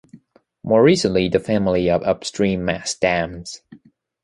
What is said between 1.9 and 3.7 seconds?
upstream mask dams.